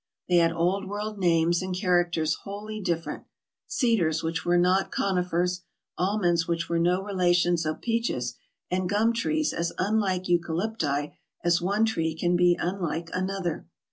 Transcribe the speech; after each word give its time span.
They 0.27 0.37
had 0.37 0.51
Old 0.51 0.87
World 0.87 1.19
names 1.19 1.61
and 1.61 1.75
characters 1.79 2.33
wholly 2.43 2.81
different; 2.81 3.25
cedars 3.67 4.23
which 4.23 4.43
were 4.43 4.57
not 4.57 4.89
conifers, 4.91 5.61
almonds 5.95 6.47
which 6.47 6.67
were 6.67 6.79
no 6.79 7.03
relations 7.03 7.67
of 7.67 7.81
peaches, 7.81 8.33
and 8.71 8.89
gum 8.89 9.13
trees 9.13 9.53
as 9.53 9.73
unlike 9.77 10.23
eucalypti 10.27 11.13
as 11.43 11.61
one 11.61 11.85
tree 11.85 12.15
can 12.15 12.35
be 12.35 12.57
unlike 12.59 13.11
another. 13.13 13.67